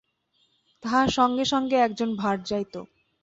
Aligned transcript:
তাঁহার 0.83 1.09
সঙ্গে 1.09 1.45
সঙ্গে 1.45 1.77
একজন 1.77 2.09
ভাট 2.15 2.39
যাইত। 2.47 2.73